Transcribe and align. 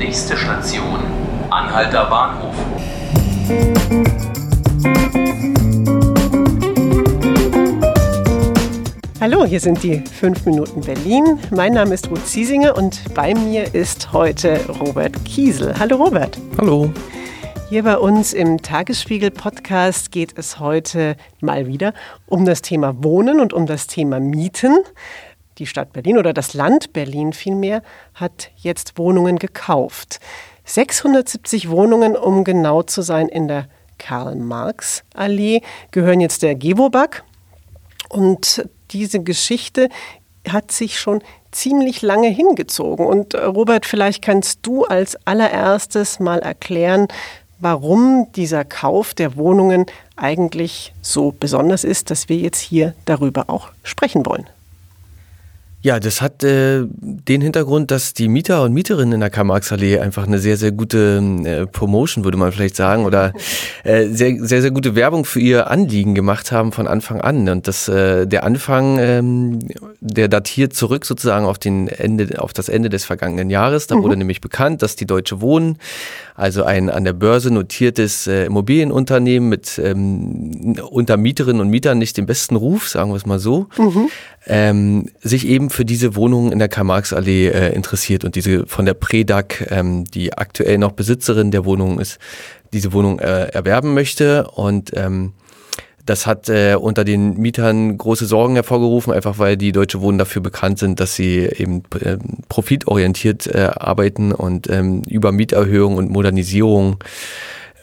Nächste 0.00 0.34
Station, 0.34 0.98
Anhalter 1.50 2.06
Bahnhof. 2.06 2.54
Hallo, 9.20 9.44
hier 9.44 9.60
sind 9.60 9.82
die 9.82 9.98
5 9.98 10.46
Minuten 10.46 10.80
Berlin. 10.80 11.38
Mein 11.50 11.74
Name 11.74 11.92
ist 11.92 12.10
Ruth 12.10 12.26
Ziesinger 12.26 12.78
und 12.78 13.12
bei 13.14 13.34
mir 13.34 13.74
ist 13.74 14.14
heute 14.14 14.58
Robert 14.80 15.22
Kiesel. 15.26 15.78
Hallo 15.78 15.96
Robert. 15.96 16.38
Hallo. 16.56 16.90
Hier 17.68 17.82
bei 17.82 17.98
uns 17.98 18.32
im 18.32 18.62
Tagesspiegel-Podcast 18.62 20.10
geht 20.10 20.32
es 20.38 20.58
heute 20.58 21.14
mal 21.42 21.66
wieder 21.66 21.92
um 22.26 22.46
das 22.46 22.62
Thema 22.62 23.04
Wohnen 23.04 23.38
und 23.38 23.52
um 23.52 23.66
das 23.66 23.86
Thema 23.86 24.18
Mieten. 24.18 24.78
Die 25.60 25.66
Stadt 25.66 25.92
Berlin 25.92 26.16
oder 26.16 26.32
das 26.32 26.54
Land 26.54 26.94
Berlin 26.94 27.34
vielmehr 27.34 27.82
hat 28.14 28.50
jetzt 28.56 28.96
Wohnungen 28.96 29.38
gekauft. 29.38 30.18
670 30.64 31.68
Wohnungen, 31.68 32.16
um 32.16 32.44
genau 32.44 32.82
zu 32.82 33.02
sein, 33.02 33.28
in 33.28 33.46
der 33.46 33.68
Karl-Marx-Allee 33.98 35.60
gehören 35.90 36.20
jetzt 36.20 36.42
der 36.42 36.54
Gewobag. 36.54 37.24
Und 38.08 38.66
diese 38.90 39.22
Geschichte 39.22 39.90
hat 40.48 40.72
sich 40.72 40.98
schon 40.98 41.22
ziemlich 41.52 42.00
lange 42.00 42.28
hingezogen. 42.28 43.04
Und 43.04 43.34
äh, 43.34 43.44
Robert, 43.44 43.84
vielleicht 43.84 44.22
kannst 44.22 44.60
du 44.62 44.84
als 44.86 45.16
allererstes 45.26 46.20
mal 46.20 46.38
erklären, 46.38 47.06
warum 47.58 48.28
dieser 48.34 48.64
Kauf 48.64 49.12
der 49.12 49.36
Wohnungen 49.36 49.84
eigentlich 50.16 50.94
so 51.02 51.34
besonders 51.38 51.84
ist, 51.84 52.10
dass 52.10 52.30
wir 52.30 52.38
jetzt 52.38 52.60
hier 52.60 52.94
darüber 53.04 53.50
auch 53.50 53.68
sprechen 53.82 54.24
wollen. 54.24 54.48
Ja, 55.82 55.98
das 55.98 56.20
hat 56.20 56.44
äh, 56.44 56.84
den 57.00 57.40
Hintergrund, 57.40 57.90
dass 57.90 58.12
die 58.12 58.28
Mieter 58.28 58.62
und 58.64 58.74
Mieterinnen 58.74 59.14
in 59.14 59.20
der 59.20 59.30
Karl-Marx-Allee 59.30 59.98
einfach 59.98 60.26
eine 60.26 60.38
sehr, 60.38 60.58
sehr 60.58 60.72
gute 60.72 61.22
äh, 61.44 61.66
Promotion, 61.66 62.24
würde 62.24 62.36
man 62.36 62.52
vielleicht 62.52 62.76
sagen, 62.76 63.06
oder 63.06 63.32
äh, 63.84 64.06
sehr, 64.08 64.36
sehr, 64.44 64.60
sehr 64.60 64.72
gute 64.72 64.94
Werbung 64.94 65.24
für 65.24 65.40
ihr 65.40 65.70
Anliegen 65.70 66.14
gemacht 66.14 66.52
haben 66.52 66.72
von 66.72 66.86
Anfang 66.86 67.22
an. 67.22 67.48
Und 67.48 67.66
das, 67.66 67.88
äh, 67.88 68.26
der 68.26 68.44
Anfang, 68.44 68.98
ähm, 68.98 69.58
der 70.00 70.28
datiert 70.28 70.74
zurück 70.74 71.06
sozusagen 71.06 71.46
auf, 71.46 71.58
den 71.58 71.88
Ende, 71.88 72.42
auf 72.42 72.52
das 72.52 72.68
Ende 72.68 72.90
des 72.90 73.06
vergangenen 73.06 73.48
Jahres. 73.48 73.86
Da 73.86 73.96
mhm. 73.96 74.02
wurde 74.02 74.16
nämlich 74.18 74.42
bekannt, 74.42 74.82
dass 74.82 74.96
die 74.96 75.06
Deutsche 75.06 75.40
Wohnen, 75.40 75.78
also 76.34 76.64
ein 76.64 76.90
an 76.90 77.04
der 77.04 77.14
Börse 77.14 77.50
notiertes 77.50 78.26
äh, 78.26 78.44
Immobilienunternehmen 78.44 79.48
mit 79.48 79.78
ähm, 79.82 80.76
unter 80.90 81.16
Mieterinnen 81.16 81.60
und 81.60 81.68
Mietern 81.68 81.98
nicht 81.98 82.18
den 82.18 82.26
besten 82.26 82.56
Ruf, 82.56 82.88
sagen 82.88 83.10
wir 83.10 83.16
es 83.16 83.24
mal 83.24 83.38
so, 83.38 83.68
mhm. 83.78 84.08
Ähm, 84.46 85.10
sich 85.20 85.46
eben 85.46 85.70
für 85.70 85.84
diese 85.84 86.16
Wohnungen 86.16 86.52
in 86.52 86.58
der 86.58 86.68
Karl-Marx-Allee 86.68 87.48
äh, 87.48 87.74
interessiert 87.74 88.24
und 88.24 88.34
diese 88.34 88.66
von 88.66 88.86
der 88.86 88.94
Predag, 88.94 89.66
ähm, 89.70 90.04
die 90.04 90.32
aktuell 90.36 90.78
noch 90.78 90.92
Besitzerin 90.92 91.50
der 91.50 91.64
Wohnung 91.64 92.00
ist, 92.00 92.18
diese 92.72 92.92
Wohnung 92.92 93.18
äh, 93.18 93.48
erwerben 93.48 93.94
möchte. 93.94 94.48
Und 94.48 94.92
ähm, 94.96 95.34
das 96.06 96.26
hat 96.26 96.48
äh, 96.48 96.76
unter 96.80 97.04
den 97.04 97.36
Mietern 97.36 97.96
große 97.96 98.26
Sorgen 98.26 98.54
hervorgerufen, 98.54 99.12
einfach 99.12 99.38
weil 99.38 99.56
die 99.56 99.72
Deutsche 99.72 100.00
Wohnen 100.00 100.18
dafür 100.18 100.42
bekannt 100.42 100.78
sind, 100.78 100.98
dass 100.98 101.14
sie 101.14 101.40
eben 101.40 101.82
äh, 102.00 102.16
profitorientiert 102.48 103.46
äh, 103.46 103.70
arbeiten 103.74 104.32
und 104.32 104.68
ähm, 104.70 105.02
über 105.08 105.30
Mieterhöhung 105.32 105.96
und 105.96 106.10
Modernisierung 106.10 106.96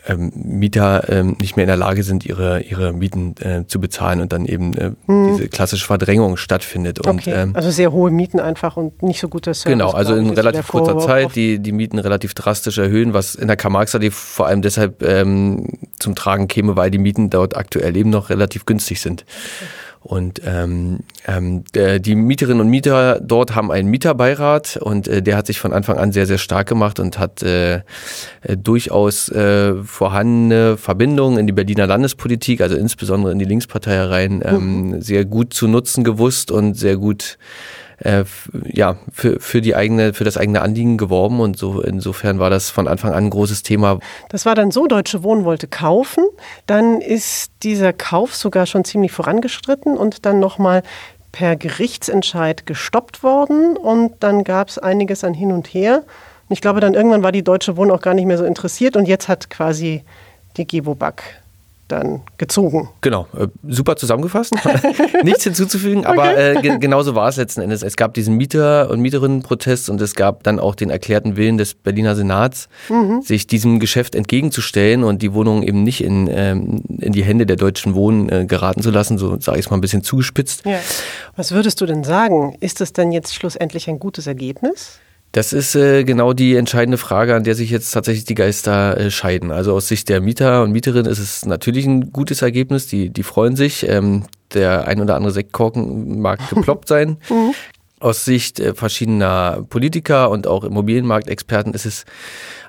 ähm, 0.08 0.31
Mieter 0.36 1.09
ähm, 1.09 1.36
nicht 1.39 1.55
mehr 1.55 1.63
in 1.63 1.67
der 1.67 1.77
Lage 1.77 2.03
sind, 2.03 2.25
ihre, 2.25 2.61
ihre 2.61 2.94
Mieten 2.94 3.36
äh, 3.39 3.66
zu 3.67 3.80
bezahlen 3.80 4.22
und 4.22 4.33
dann 4.33 4.45
eben 4.45 4.73
äh, 4.75 4.91
hm. 5.05 5.36
diese 5.36 5.49
klassische 5.49 5.86
Verdrängung 5.86 6.38
stattfindet. 6.38 7.05
Und, 7.05 7.19
okay. 7.19 7.33
ähm, 7.33 7.55
also 7.55 7.72
sehr 7.72 7.91
hohe 7.91 8.11
Mieten 8.11 8.39
einfach 8.39 8.77
und 8.77 9.02
nicht 9.03 9.19
so 9.19 9.27
guter 9.27 9.53
Service. 9.53 9.72
Genau, 9.72 9.91
also 9.91 10.16
in 10.16 10.30
relativ 10.30 10.67
kurzer 10.67 10.97
Zeit 10.99 11.36
die, 11.36 11.59
die 11.59 11.72
Mieten 11.72 11.99
relativ 11.99 12.33
drastisch 12.33 12.77
erhöhen, 12.77 13.14
was 13.14 13.36
in 13.36 13.47
der 13.47 13.58
Karl-Marx-Allee 13.58 14.11
vor 14.11 14.47
allem 14.47 14.61
deshalb 14.61 15.03
ähm, 15.03 15.67
zum 15.99 16.16
Tragen 16.16 16.47
käme, 16.47 16.75
weil 16.75 16.92
die 16.92 16.97
Mieten 16.97 17.30
dort 17.30 17.55
aktuell 17.55 17.95
eben 17.97 18.09
noch 18.09 18.30
relativ 18.30 18.66
günstig 18.66 19.02
sind. 19.02 19.25
Okay. 19.27 19.86
Und 20.08 20.42
ähm, 20.45 21.00
ähm, 21.28 21.66
der, 21.73 22.00
die 22.00 22.16
Mieterinnen 22.16 22.62
und 22.62 22.70
Mieter 22.70 23.20
dort 23.20 23.56
haben 23.56 23.73
einen 23.73 23.90
Mieterbeirat 23.90 24.78
und 24.78 25.10
äh, 25.10 25.22
der 25.22 25.36
hat 25.36 25.48
sich 25.48 25.60
von 25.60 25.73
Anfang 25.73 25.98
an 25.98 26.14
sehr, 26.14 26.26
sehr 26.26 26.38
stark 26.38 26.70
gemacht 26.70 27.02
und 27.02 27.20
hat 27.20 27.44
äh, 27.44 27.76
äh, 27.76 27.82
durchaus 28.56 29.28
äh, 29.28 29.76
vorhandene 29.84 30.78
Verbindungen 30.78 31.38
in 31.38 31.45
die 31.45 31.52
Berliner 31.52 31.88
Landespolitik, 31.88 32.62
also 32.62 32.78
insbesondere 32.78 33.34
in 33.34 33.40
die 33.40 33.44
Linkspartei 33.44 33.95
herein, 33.95 34.42
ähm, 34.45 34.92
mhm. 34.92 35.02
sehr 35.02 35.26
gut 35.26 35.54
zu 35.54 35.68
nutzen 35.68 36.06
gewusst 36.06 36.52
und 36.52 36.76
sehr 36.76 36.95
gut 36.95 37.38
äh, 37.99 38.25
ja, 38.65 38.97
für, 39.11 39.39
für 39.39 39.61
die 39.61 39.75
eigene, 39.75 40.13
für 40.13 40.23
das 40.23 40.37
eigene 40.37 40.61
Anliegen 40.61 40.97
geworben 40.97 41.39
und 41.39 41.58
so 41.58 41.81
insofern 41.81 42.39
war 42.39 42.49
das 42.49 42.69
von 42.69 42.87
Anfang 42.87 43.11
an 43.11 43.25
ein 43.25 43.30
großes 43.30 43.63
Thema. 43.63 43.99
Das 44.30 44.45
war 44.45 44.55
dann 44.55 44.71
so, 44.71 44.87
Deutsche 44.87 45.23
Wohnen 45.23 45.45
wollte 45.45 45.67
kaufen, 45.67 46.23
dann 46.67 47.02
ist 47.02 47.52
dieser 47.63 47.93
Kauf 47.93 48.35
sogar 48.35 48.65
schon 48.65 48.85
ziemlich 48.85 49.11
vorangeschritten 49.11 49.97
und 49.97 50.25
dann 50.25 50.39
nochmal 50.39 50.83
per 51.31 51.55
Gerichtsentscheid 51.55 52.65
gestoppt 52.65 53.23
worden 53.23 53.77
und 53.77 54.15
dann 54.21 54.43
gab 54.43 54.69
es 54.69 54.77
einiges 54.77 55.23
an 55.23 55.33
hin 55.33 55.52
und 55.52 55.67
her. 55.67 56.03
Ich 56.49 56.61
glaube, 56.61 56.79
dann 56.79 56.93
irgendwann 56.93 57.23
war 57.23 57.31
die 57.31 57.43
Deutsche 57.43 57.77
Wohnen 57.77 57.91
auch 57.91 58.02
gar 58.02 58.14
nicht 58.14 58.25
mehr 58.25 58.37
so 58.37 58.45
interessiert 58.45 58.95
und 58.95 59.08
jetzt 59.08 59.27
hat 59.27 59.49
quasi 59.49 60.03
die 60.55 60.65
Gewobag 60.65 61.21
dann 61.87 62.21
gezogen. 62.37 62.89
Genau, 63.02 63.27
äh, 63.37 63.48
super 63.67 63.95
zusammengefasst. 63.95 64.53
Nichts 65.23 65.43
hinzuzufügen, 65.43 66.05
okay. 66.05 66.09
aber 66.09 66.37
äh, 66.37 66.61
ge 66.61 66.77
genauso 66.80 67.15
war 67.15 67.30
es 67.30 67.37
letzten 67.37 67.61
Endes. 67.61 67.83
Es 67.83 67.95
gab 67.95 68.14
diesen 68.14 68.36
Mieter- 68.36 68.89
und 68.89 68.99
Mieterinnenprotest 68.99 69.89
und 69.89 70.02
es 70.02 70.15
gab 70.15 70.43
dann 70.43 70.59
auch 70.59 70.76
den 70.76 70.89
erklärten 70.89 71.37
Willen 71.37 71.58
des 71.58 71.73
Berliner 71.73 72.15
Senats, 72.15 72.67
mhm. 72.89 73.21
sich 73.21 73.47
diesem 73.47 73.80
Geschäft 73.80 74.15
entgegenzustellen 74.15 75.03
und 75.03 75.21
die 75.21 75.33
Wohnung 75.33 75.64
eben 75.64 75.83
nicht 75.83 76.03
in, 76.03 76.27
ähm, 76.30 76.83
in 76.99 77.14
die 77.14 77.23
Hände 77.23 77.45
der 77.45 77.55
Deutschen 77.55 77.95
Wohnen 77.95 78.30
äh, 78.30 78.45
geraten 78.45 78.81
zu 78.81 78.92
lassen, 78.92 79.17
so 79.17 79.39
sage 79.39 79.59
ich 79.59 79.65
es 79.65 79.71
mal 79.71 79.77
ein 79.77 79.81
bisschen 79.81 80.03
zugespitzt. 80.03 80.65
Ja. 80.65 80.80
Was 81.36 81.52
würdest 81.52 81.81
du 81.81 81.86
denn 81.86 82.03
sagen? 82.03 82.58
Ist 82.59 82.81
das 82.81 82.93
denn 82.93 83.11
jetzt 83.11 83.33
schlussendlich 83.33 83.89
ein 83.89 83.99
gutes 83.99 84.27
Ergebnis? 84.27 84.99
Das 85.37 85.53
ist 85.53 85.75
äh, 85.75 86.03
genau 86.03 86.33
die 86.33 86.55
entscheidende 86.55 86.98
Frage, 86.98 87.36
an 87.36 87.43
der 87.43 87.53
sich 87.53 87.70
jetzt 87.70 87.92
tatsächlich 87.92 88.25
die 88.25 88.33
Geister 88.33 88.98
äh, 88.98 89.11
scheiden. 89.11 89.52
Also 89.52 89.75
aus 89.75 89.87
Sicht 89.87 90.09
der 90.09 90.20
Mieter 90.20 90.64
und 90.64 90.71
Mieterin 90.71 91.05
ist 91.05 91.20
es 91.20 91.45
natürlich 91.45 91.86
ein 91.86 92.11
gutes 92.11 92.42
Ergebnis. 92.42 92.87
Die, 92.87 93.11
die 93.11 93.21
freuen 93.21 93.55
sich. 93.55 93.87
Ähm, 93.87 94.23
der 94.55 94.87
ein 94.87 94.99
oder 94.99 95.15
andere 95.15 95.31
Sektkorken 95.31 96.20
mag 96.21 96.39
geploppt 96.49 96.87
sein. 96.87 97.17
Mhm. 97.30 97.53
Aus 97.99 98.26
Sicht 98.26 98.59
äh, 98.59 98.73
verschiedener 98.73 99.64
Politiker 99.70 100.31
und 100.31 100.47
auch 100.47 100.64
Immobilienmarktexperten 100.64 101.76
ist 101.76 101.86
es 101.86 102.05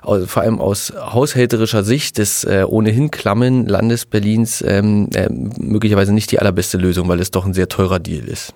also 0.03 0.27
vor 0.27 0.43
allem 0.43 0.61
aus 0.61 0.93
haushälterischer 0.95 1.83
Sicht 1.83 2.19
des 2.19 2.43
äh, 2.43 2.65
ohnehin 2.67 3.09
klammen 3.09 3.65
Landes 3.65 4.05
Berlins 4.05 4.63
ähm, 4.63 5.09
äh, 5.15 5.27
möglicherweise 5.31 6.13
nicht 6.13 6.29
die 6.31 6.37
allerbeste 6.37 6.77
Lösung, 6.77 7.07
weil 7.07 7.19
es 7.19 7.31
doch 7.31 7.47
ein 7.47 7.55
sehr 7.55 7.67
teurer 7.67 7.97
Deal 7.97 8.27
ist. 8.27 8.53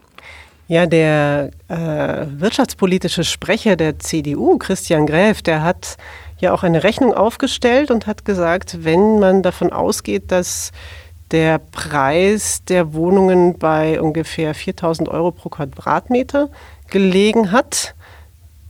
Ja, 0.68 0.86
der 0.86 1.52
äh, 1.68 2.26
wirtschaftspolitische 2.40 3.26
Sprecher 3.26 3.76
der 3.76 4.00
CDU, 4.00 4.58
Christian 4.58 5.06
Gräf, 5.06 5.42
der 5.42 5.62
hat 5.62 5.98
ja 6.40 6.54
auch 6.54 6.64
eine 6.64 6.84
Rechnung 6.84 7.14
aufgestellt 7.14 7.92
und 7.92 8.08
hat 8.08 8.24
gesagt, 8.24 8.84
wenn 8.84 9.20
man 9.20 9.44
davon 9.44 9.74
ausgeht, 9.74 10.32
dass 10.32 10.72
der 11.32 11.58
Preis 11.60 12.64
der 12.64 12.94
Wohnungen 12.94 13.58
bei 13.58 14.00
ungefähr 14.00 14.54
4000 14.54 15.10
Euro 15.10 15.32
pro 15.32 15.50
Quadratmeter 15.50 16.50
gelegen 16.90 17.52
hat, 17.52 17.96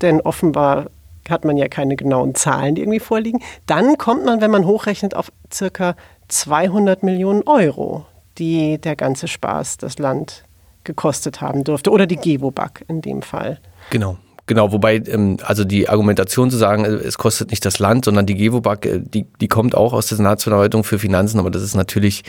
denn 0.01 0.21
offenbar 0.21 0.87
hat 1.29 1.45
man 1.45 1.57
ja 1.57 1.67
keine 1.67 1.95
genauen 1.95 2.35
Zahlen, 2.35 2.75
die 2.75 2.81
irgendwie 2.81 2.99
vorliegen, 2.99 3.41
dann 3.65 3.97
kommt 3.97 4.25
man, 4.25 4.41
wenn 4.41 4.51
man 4.51 4.65
hochrechnet, 4.65 5.15
auf 5.15 5.31
circa 5.51 5.95
200 6.27 7.03
Millionen 7.03 7.43
Euro, 7.43 8.05
die 8.39 8.79
der 8.79 8.95
ganze 8.95 9.27
Spaß 9.27 9.77
das 9.77 9.99
Land 9.99 10.43
gekostet 10.83 11.41
haben 11.41 11.63
dürfte. 11.63 11.91
Oder 11.91 12.07
die 12.07 12.17
Gewobag 12.17 12.83
in 12.87 13.01
dem 13.01 13.21
Fall. 13.21 13.59
Genau. 13.89 14.17
Genau, 14.45 14.73
wobei, 14.73 15.01
ähm, 15.07 15.37
also 15.43 15.63
die 15.63 15.87
Argumentation 15.87 16.51
zu 16.51 16.57
sagen, 16.57 16.83
äh, 16.83 16.89
es 16.89 17.17
kostet 17.17 17.51
nicht 17.51 17.63
das 17.63 17.79
Land, 17.79 18.03
sondern 18.03 18.25
die 18.25 18.35
Gewobag, 18.35 18.85
äh, 18.85 18.99
die, 18.99 19.25
die 19.39 19.47
kommt 19.47 19.73
auch 19.73 19.93
aus 19.93 20.07
der 20.07 20.17
Senatsverwaltung 20.17 20.83
für 20.83 20.99
Finanzen, 20.99 21.39
aber 21.39 21.49
das 21.49 21.63
ist 21.63 21.75
natürlich, 21.75 22.23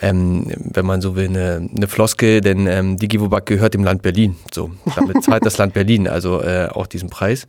ähm, 0.00 0.50
wenn 0.58 0.84
man 0.84 1.00
so 1.00 1.14
will, 1.14 1.28
eine, 1.28 1.68
eine 1.74 1.86
Floskel, 1.86 2.40
denn 2.40 2.66
ähm, 2.66 2.96
die 2.96 3.06
Gewobag 3.06 3.46
gehört 3.46 3.74
dem 3.74 3.84
Land 3.84 4.02
Berlin. 4.02 4.34
So, 4.52 4.72
damit 4.96 5.22
zahlt 5.22 5.46
das 5.46 5.56
Land 5.56 5.74
Berlin 5.74 6.08
also 6.08 6.42
äh, 6.42 6.68
auch 6.72 6.88
diesen 6.88 7.10
Preis. 7.10 7.46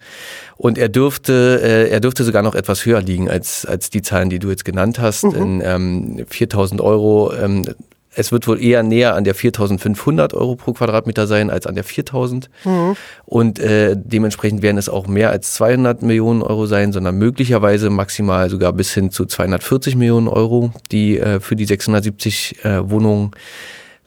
Und 0.57 0.77
er 0.77 0.89
dürfte, 0.89 1.59
äh, 1.63 1.89
er 1.89 1.99
dürfte 1.99 2.23
sogar 2.23 2.43
noch 2.43 2.53
etwas 2.53 2.85
höher 2.85 3.01
liegen 3.01 3.31
als, 3.31 3.65
als 3.65 3.89
die 3.89 4.03
Zahlen, 4.03 4.29
die 4.29 4.37
du 4.37 4.51
jetzt 4.51 4.63
genannt 4.63 4.99
hast. 4.99 5.23
Mhm. 5.23 5.35
In 5.35 5.61
ähm, 5.65 6.25
4000 6.29 6.81
Euro 6.81 7.33
ähm, 7.33 7.65
es 8.17 8.31
wird 8.31 8.47
wohl 8.47 8.61
eher 8.61 8.81
näher 8.81 9.15
an 9.15 9.23
der 9.23 9.35
4.500 9.35 10.33
Euro 10.33 10.55
pro 10.55 10.73
Quadratmeter 10.73 11.27
sein 11.27 11.51
als 11.51 11.67
an 11.67 11.75
der 11.75 11.85
4.000. 11.85 12.47
Mhm. 12.65 12.95
Und 13.25 13.59
äh, 13.59 13.95
dementsprechend 13.95 14.63
werden 14.63 14.77
es 14.77 14.89
auch 14.89 15.07
mehr 15.07 15.29
als 15.29 15.53
200 15.53 16.01
Millionen 16.01 16.41
Euro 16.41 16.65
sein, 16.65 16.93
sondern 16.93 17.15
möglicherweise 17.17 17.91
maximal 17.91 18.49
sogar 18.49 18.73
bis 18.73 18.91
hin 18.91 19.11
zu 19.11 19.25
240 19.25 19.95
Millionen 19.95 20.27
Euro, 20.27 20.71
die 20.91 21.19
äh, 21.19 21.39
für 21.39 21.55
die 21.55 21.65
670 21.65 22.65
äh, 22.65 22.89
Wohnungen 22.89 23.31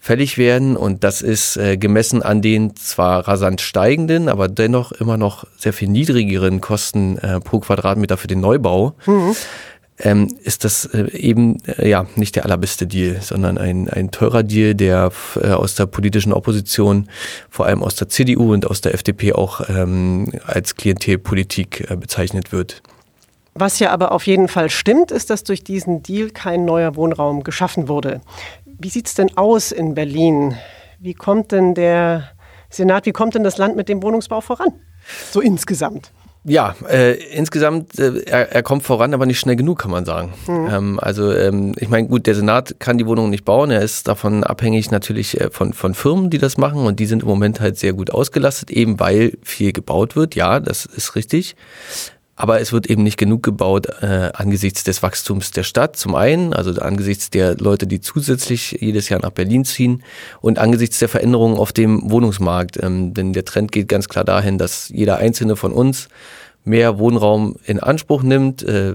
fällig 0.01 0.39
werden. 0.39 0.77
Und 0.77 1.05
das 1.05 1.23
ist 1.23 1.57
äh, 1.57 1.77
gemessen 1.77 2.23
an 2.23 2.43
den 2.43 2.75
zwar 2.75 3.29
rasant 3.29 3.61
steigenden, 3.61 4.29
aber 4.29 4.49
dennoch 4.49 4.91
immer 4.91 5.19
noch 5.19 5.45
sehr 5.57 5.73
viel 5.73 5.89
niedrigeren 5.89 6.61
Kosten 6.61 7.17
äh, 7.19 7.39
pro 7.39 7.61
Quadratmeter 7.61 8.17
für 8.17 8.27
den 8.27 8.41
Neubau. 8.41 8.95
Mhm. 9.07 9.37
Ähm, 10.03 10.35
ist 10.43 10.65
das 10.65 10.87
äh, 10.87 11.11
eben 11.17 11.63
äh, 11.67 11.89
ja 11.89 12.07
nicht 12.17 12.37
der 12.37 12.45
allerbeste 12.45 12.87
Deal, 12.87 13.21
sondern 13.21 13.59
ein, 13.59 13.89
ein 13.89 14.11
teurer 14.11 14.43
Deal, 14.43 14.75
der 14.75 15.13
äh, 15.37 15.49
aus 15.49 15.75
der 15.75 15.87
politischen 15.87 16.33
Opposition, 16.33 17.09
vor 17.51 17.67
allem 17.67 17.83
aus 17.83 17.97
der 17.97 18.09
CDU 18.09 18.53
und 18.53 18.67
aus 18.67 18.81
der 18.81 18.95
FDP 18.95 19.35
auch 19.35 19.69
ähm, 19.69 20.33
als 20.47 20.77
Klientelpolitik 20.77 21.91
äh, 21.91 21.97
bezeichnet 21.97 22.51
wird. 22.51 22.83
Was 23.55 23.79
ja 23.79 23.91
aber 23.91 24.13
auf 24.13 24.27
jeden 24.27 24.49
Fall 24.49 24.71
stimmt, 24.71 25.11
ist, 25.11 25.29
dass 25.29 25.45
durch 25.45 25.65
diesen 25.65 26.03
Deal 26.03 26.31
kein 26.31 26.65
neuer 26.65 26.97
Wohnraum 26.97 27.43
geschaffen 27.43 27.89
wurde. 27.89 28.23
Wie 28.65 28.89
sieht 28.89 29.07
es 29.07 29.15
denn 29.15 29.37
aus 29.37 29.73
in 29.73 29.95
Berlin? 29.95 30.57
Wie 30.99 31.15
kommt 31.15 31.53
denn 31.53 31.75
der 31.75 32.31
Senat, 32.71 33.05
wie 33.07 33.13
kommt 33.13 33.35
denn 33.35 33.45
das 33.45 33.59
Land 33.59 33.77
mit 33.77 33.89
dem 33.89 34.03
Wohnungsbau 34.03 34.41
voran? 34.41 34.73
So 35.33 35.41
insgesamt. 35.41 36.13
Ja, 36.45 36.75
äh, 36.89 37.15
insgesamt, 37.35 37.99
äh, 37.99 38.23
er, 38.23 38.51
er 38.51 38.63
kommt 38.63 38.83
voran, 38.83 39.13
aber 39.13 39.27
nicht 39.27 39.39
schnell 39.39 39.57
genug, 39.57 39.81
kann 39.81 39.91
man 39.91 40.07
sagen. 40.07 40.33
Mhm. 40.47 40.69
Ähm, 40.71 41.01
also 41.01 41.33
ähm, 41.33 41.75
ich 41.77 41.89
meine, 41.89 42.09
gut, 42.09 42.27
der 42.27 42.35
Senat 42.35 42.81
kann 42.81 42.97
die 42.97 43.07
Wohnungen 43.07 43.29
nicht 43.29 43.45
bauen, 43.45 43.71
er 43.71 43.83
ist 43.83 44.09
davon 44.09 44.43
abhängig 44.43 44.91
natürlich 44.91 45.39
äh, 45.39 45.51
von, 45.51 45.75
von 45.75 45.93
Firmen, 45.93 46.31
die 46.31 46.39
das 46.39 46.57
machen 46.57 46.87
und 46.87 46.99
die 46.99 47.05
sind 47.05 47.23
im 47.23 47.29
Moment 47.29 47.61
halt 47.61 47.79
sehr 47.79 47.93
gut 47.93 48.11
ausgelastet, 48.11 48.71
eben 48.71 48.99
weil 48.99 49.37
viel 49.43 49.73
gebaut 49.73 50.17
wird, 50.17 50.35
ja, 50.35 50.61
das 50.61 50.87
ist 50.87 51.15
richtig. 51.15 51.57
Aber 52.41 52.59
es 52.59 52.73
wird 52.73 52.87
eben 52.87 53.03
nicht 53.03 53.19
genug 53.19 53.43
gebaut 53.43 53.87
äh, 54.01 54.31
angesichts 54.33 54.83
des 54.83 55.03
Wachstums 55.03 55.51
der 55.51 55.63
Stadt 55.63 55.97
zum 55.97 56.15
einen, 56.15 56.55
also 56.55 56.71
angesichts 56.81 57.29
der 57.29 57.55
Leute, 57.59 57.87
die 57.87 58.01
zusätzlich 58.01 58.79
jedes 58.81 59.11
Jahr 59.11 59.21
nach 59.21 59.29
Berlin 59.29 59.67
ziehen 59.67 60.03
und 60.41 60.59
angesichts 60.59 60.99
der 61.01 61.11
Veränderungen 61.11 61.59
auf 61.59 61.75
dem 61.75 62.11
Wohnungsmarkt. 62.11 62.83
Ähm, 62.83 63.13
denn 63.13 63.35
der 63.35 63.45
Trend 63.45 63.73
geht 63.73 63.89
ganz 63.89 64.09
klar 64.09 64.25
dahin, 64.25 64.57
dass 64.57 64.89
jeder 64.89 65.19
einzelne 65.19 65.55
von 65.55 65.71
uns 65.71 66.09
mehr 66.65 66.99
Wohnraum 66.99 67.57
in 67.67 67.79
Anspruch 67.79 68.23
nimmt, 68.23 68.63
äh, 68.63 68.95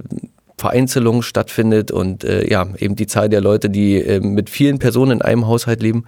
Vereinzelung 0.65 1.21
stattfindet 1.21 1.91
und 1.91 2.23
äh, 2.23 2.49
ja, 2.49 2.65
eben 2.79 2.95
die 2.95 3.05
Zahl 3.05 3.29
der 3.29 3.39
Leute, 3.39 3.69
die 3.69 4.01
äh, 4.01 4.19
mit 4.19 4.49
vielen 4.49 4.79
Personen 4.79 5.11
in 5.11 5.21
einem 5.21 5.45
Haushalt 5.45 5.83
leben, 5.83 6.05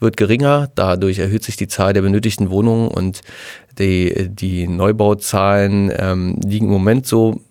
wird 0.00 0.16
geringer. 0.16 0.70
Dadurch 0.74 1.18
erhöht 1.18 1.44
sich 1.44 1.58
die 1.58 1.68
Zahl 1.68 1.92
der 1.92 2.00
benötigten 2.00 2.48
Wohnungen 2.48 2.88
und 2.88 3.20
die, 3.78 4.30
die 4.30 4.66
Neubauzahlen 4.66 5.92
ähm, 5.94 6.40
liegen 6.42 6.68
im 6.68 6.72
Moment 6.72 7.06
so 7.06 7.42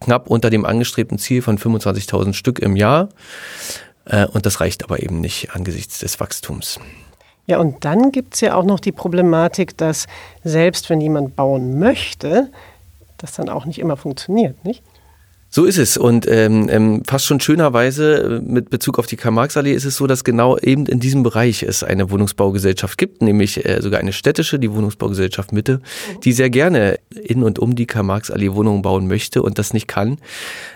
knapp 0.00 0.30
unter 0.30 0.48
dem 0.48 0.64
angestrebten 0.64 1.18
Ziel 1.18 1.42
von 1.42 1.58
25.000 1.58 2.32
Stück 2.32 2.60
im 2.60 2.76
Jahr. 2.76 3.10
Äh, 4.06 4.26
und 4.26 4.46
das 4.46 4.62
reicht 4.62 4.84
aber 4.84 5.02
eben 5.02 5.20
nicht 5.20 5.50
angesichts 5.50 5.98
des 5.98 6.18
Wachstums. 6.18 6.80
Ja, 7.46 7.58
und 7.58 7.84
dann 7.84 8.10
gibt 8.10 8.34
es 8.34 8.40
ja 8.40 8.54
auch 8.54 8.64
noch 8.64 8.80
die 8.80 8.92
Problematik, 8.92 9.76
dass 9.76 10.06
selbst 10.44 10.88
wenn 10.88 11.02
jemand 11.02 11.36
bauen 11.36 11.78
möchte, 11.78 12.50
das 13.18 13.34
dann 13.34 13.50
auch 13.50 13.66
nicht 13.66 13.78
immer 13.80 13.98
funktioniert, 13.98 14.64
nicht? 14.64 14.82
So 15.56 15.64
ist 15.64 15.78
es. 15.78 15.96
Und 15.96 16.26
ähm, 16.28 16.68
ähm, 16.70 17.02
fast 17.06 17.24
schon 17.24 17.40
schönerweise 17.40 18.16
äh, 18.16 18.40
mit 18.42 18.68
Bezug 18.68 18.98
auf 18.98 19.06
die 19.06 19.16
Karl-Marx-Allee 19.16 19.72
ist 19.72 19.86
es 19.86 19.96
so, 19.96 20.06
dass 20.06 20.22
genau 20.22 20.58
eben 20.58 20.84
in 20.84 21.00
diesem 21.00 21.22
Bereich 21.22 21.62
es 21.62 21.82
eine 21.82 22.10
Wohnungsbaugesellschaft 22.10 22.98
gibt, 22.98 23.22
nämlich 23.22 23.64
äh, 23.64 23.80
sogar 23.80 24.00
eine 24.00 24.12
städtische, 24.12 24.58
die 24.58 24.70
Wohnungsbaugesellschaft 24.70 25.52
Mitte, 25.52 25.80
die 26.24 26.34
sehr 26.34 26.50
gerne 26.50 26.98
in 27.24 27.42
und 27.42 27.58
um 27.58 27.74
die 27.74 27.86
Karl-Marx-Allee 27.86 28.52
Wohnungen 28.52 28.82
bauen 28.82 29.08
möchte 29.08 29.40
und 29.40 29.58
das 29.58 29.72
nicht 29.72 29.88
kann. 29.88 30.18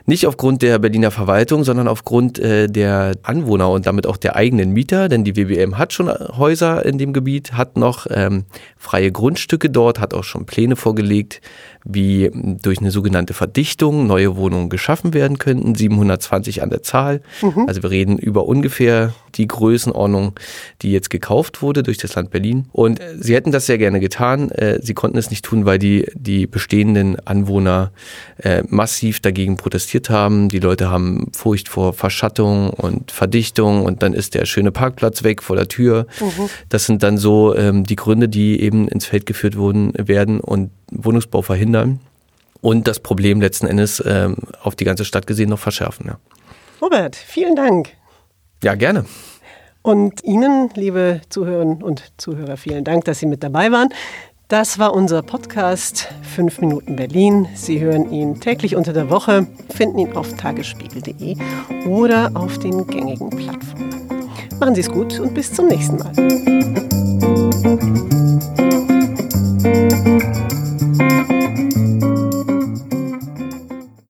Nicht 0.06 0.27
aufgrund 0.27 0.62
der 0.62 0.79
Berliner 0.79 1.11
Verwaltung, 1.11 1.62
sondern 1.62 1.87
aufgrund 1.87 2.38
äh, 2.38 2.67
der 2.67 3.17
Anwohner 3.23 3.69
und 3.69 3.85
damit 3.85 4.06
auch 4.06 4.17
der 4.17 4.35
eigenen 4.35 4.71
Mieter, 4.71 5.11
denn 5.11 5.25
die 5.25 5.37
WBM 5.37 5.76
hat 5.76 5.93
schon 5.93 6.09
Häuser 6.09 6.87
in 6.87 6.97
dem 6.97 7.12
Gebiet, 7.12 7.53
hat 7.53 7.76
noch 7.76 8.06
ähm, 8.09 8.47
freie 8.79 9.12
Grundstücke 9.12 9.69
dort, 9.69 10.00
hat 10.00 10.15
auch 10.15 10.25
schon 10.25 10.47
Pläne 10.47 10.75
vorgelegt, 10.75 11.43
wie 11.85 12.31
durch 12.33 12.79
eine 12.79 12.91
sogenannte 12.91 13.35
Verdichtung 13.35 14.06
neue 14.06 14.37
Wohnungen 14.37 14.70
geschaffen 14.71 15.13
werden 15.13 15.39
könnten, 15.39 15.75
720 15.75 16.63
an 16.63 16.71
der 16.71 16.83
Zahl. 16.83 17.21
Mhm. 17.43 17.67
Also 17.69 17.83
wir 17.83 17.91
reden 17.91 18.19
über 18.19 18.47
ungefähr 18.47 19.13
die 19.35 19.47
Größenordnung, 19.47 20.33
die 20.83 20.93
jetzt 20.93 21.11
gekauft 21.11 21.63
wurde 21.63 21.83
durch 21.83 21.99
das 21.99 22.15
Land 22.15 22.31
Berlin. 22.31 22.67
Und 22.73 23.01
äh, 23.01 23.17
sie 23.19 23.35
hätten 23.35 23.53
das 23.53 23.67
sehr 23.67 23.79
gerne 23.79 24.01
getan. 24.01 24.51
Äh, 24.51 24.81
sie 24.83 24.95
konnten 24.95 25.19
es 25.19 25.31
nicht 25.31 25.45
tun, 25.45 25.65
weil 25.65 25.79
die, 25.79 26.07
die 26.15 26.47
bestehenden 26.47 27.17
Anwohner 27.27 27.93
äh, 28.39 28.63
massiv 28.69 29.21
dagegen 29.21 29.57
protestiert 29.57 30.11
haben. 30.11 30.49
Die 30.49 30.59
Leute 30.59 30.91
haben 30.91 31.31
Furcht 31.33 31.69
vor 31.69 31.93
Verschattung 31.93 32.71
und 32.71 33.11
Verdichtung 33.11 33.85
und 33.85 34.03
dann 34.03 34.13
ist 34.13 34.35
der 34.35 34.47
schöne 34.47 34.73
Parkplatz 34.73 35.23
weg 35.23 35.43
vor 35.43 35.57
der 35.57 35.69
Tür. 35.69 36.07
Mhm. 36.21 36.49
Das 36.69 36.87
sind 36.87 37.03
dann 37.03 37.19
so 37.19 37.55
ähm, 37.55 37.85
die 37.85 37.97
Gründe, 37.97 38.29
die 38.29 38.61
eben 38.61 38.89
ins 38.89 39.07
Feld 39.07 39.27
geführt 39.27 39.57
wurden, 39.57 39.93
werden 39.97 40.41
und 40.41 40.71
Wohnungsbau 40.91 41.43
verhindern 41.43 42.01
und 42.61 42.89
das 42.89 43.01
Problem 43.01 43.41
letzten 43.41 43.67
Endes 43.67 44.03
ähm, 44.07 44.37
auf 44.62 44.77
die 44.77 44.85
ganze 44.85 45.05
Stadt 45.05 45.27
gesehen 45.27 45.51
noch 45.51 45.59
verschärfen. 45.59 46.07
Ja. 46.07 46.19
Robert, 46.81 47.17
vielen 47.17 47.57
Dank. 47.57 47.91
Ja, 48.62 48.75
gerne. 48.75 49.05
Und 49.83 50.23
Ihnen, 50.25 50.71
liebe 50.75 51.23
Zuhörerinnen 51.31 51.83
und 51.83 52.12
Zuhörer, 52.19 52.57
vielen 52.57 52.85
Dank, 52.85 53.05
dass 53.07 53.19
Sie 53.19 53.27
mit 53.27 53.43
dabei 53.43 53.73
waren. 53.73 53.89
Das 54.49 54.79
war 54.79 54.93
unser 54.95 55.23
Podcast 55.23 56.09
5 56.35 56.61
Minuten 56.61 56.97
Berlin. 56.97 57.47
Sie 57.55 57.81
hören 57.81 58.11
ihn 58.11 58.41
täglich 58.41 58.75
unter 58.75 58.93
der 58.93 59.09
Woche, 59.09 59.47
finden 59.73 60.01
ihn 60.01 60.17
auf 60.17 60.37
tagesspiegel.de 60.37 61.37
oder 61.87 62.33
auf 62.35 62.59
den 62.59 62.87
gängigen 62.87 63.31
Plattformen. 63.31 64.09
Machen 64.59 64.75
Sie 64.75 64.81
es 64.81 64.91
gut 64.91 65.21
und 65.21 65.35
bis 65.35 65.53
zum 65.55 65.69
nächsten 65.69 65.99
Mal. 65.99 66.12